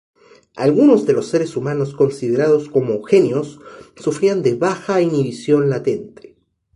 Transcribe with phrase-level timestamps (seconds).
[0.55, 3.59] Algunos de los seres humanos considerados como "genios"
[3.95, 6.35] sufrían de baja inhibición latente.